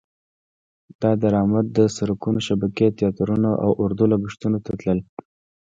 دا 1.01 1.11
درامد 1.23 1.65
د 1.77 1.79
سرکونو 1.95 2.39
شبکې، 2.47 2.87
تیاترونه 2.97 3.49
او 3.63 3.71
اردو 3.83 4.05
لګښتونو 4.11 4.57
ته 4.65 4.71
تلل. 4.79 4.99